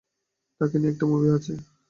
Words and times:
তাকে 0.61 0.75
নিয়ে 0.77 0.91
একটা 0.93 1.05
মুভি 1.07 1.27
আছে। 1.37 1.53